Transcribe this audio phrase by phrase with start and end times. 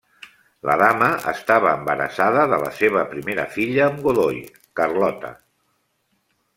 [0.69, 4.43] La dama estava embarassada de la seva primera filla amb Godoy,
[4.83, 5.37] Carlota.